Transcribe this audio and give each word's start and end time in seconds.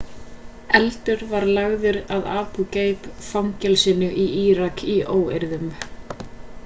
eldur 0.77 1.19
var 1.33 1.45
lagður 1.57 1.99
að 2.15 2.25
abu 2.37 2.65
gaib 2.77 3.05
fangelsinu 3.29 4.11
í 4.25 4.27
írak 4.47 4.85
í 4.97 5.01
óeirðum 5.19 5.71